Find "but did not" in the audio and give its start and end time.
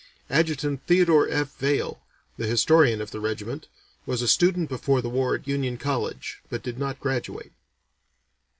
6.49-6.99